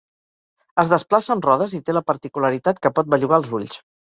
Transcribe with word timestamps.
Es 0.83 0.89
desplaça 0.93 1.35
amb 1.35 1.47
rodes 1.49 1.77
i 1.81 1.81
té 1.91 1.97
la 1.99 2.03
particularitat 2.09 2.83
que 2.87 2.93
pot 2.99 3.17
bellugar 3.17 3.41
els 3.43 3.55
ulls. 3.61 3.79